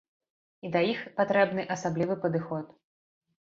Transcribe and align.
І 0.67 0.71
да 0.75 0.81
іх 0.93 1.03
патрэбны 1.21 1.67
асаблівы 1.77 2.21
падыход. 2.27 2.77